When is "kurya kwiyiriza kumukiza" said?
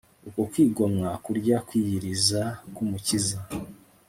1.25-3.37